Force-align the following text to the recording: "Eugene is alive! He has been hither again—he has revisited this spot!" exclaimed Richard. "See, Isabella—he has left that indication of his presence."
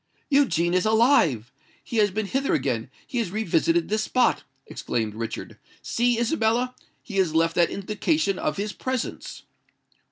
"Eugene 0.31 0.73
is 0.73 0.83
alive! 0.83 1.51
He 1.83 1.97
has 1.97 2.09
been 2.09 2.25
hither 2.25 2.55
again—he 2.55 3.19
has 3.19 3.29
revisited 3.29 3.87
this 3.87 4.01
spot!" 4.01 4.43
exclaimed 4.65 5.13
Richard. 5.13 5.59
"See, 5.83 6.17
Isabella—he 6.19 7.17
has 7.17 7.35
left 7.35 7.53
that 7.53 7.69
indication 7.69 8.39
of 8.39 8.57
his 8.57 8.73
presence." 8.73 9.43